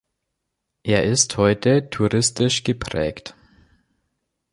Er 0.81 1.03
ist 1.03 1.37
heute 1.37 1.91
touristisch 1.91 2.63
geprägt. 2.63 3.35